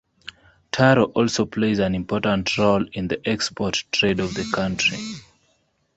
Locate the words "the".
3.07-3.21, 4.33-4.49